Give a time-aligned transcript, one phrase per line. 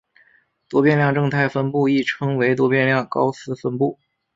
[0.67, 3.99] 多变量正态分布亦称为多变量高斯分布。